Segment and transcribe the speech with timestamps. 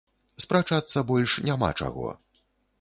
[0.45, 2.13] Спрачацца больш няма чаго.